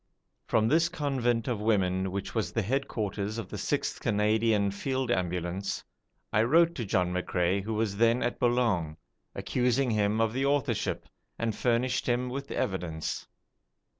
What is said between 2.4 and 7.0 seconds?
the headquarters of the 6th Canadian Field Ambulance, I wrote to